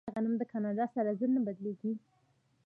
آیا 0.05 0.11
غنم 0.15 0.33
د 0.37 0.43
کاناډا 0.51 0.85
سره 0.95 1.17
زر 1.19 1.29
نه 1.35 1.41
بلل 1.45 1.73
کیږي؟ 1.81 2.01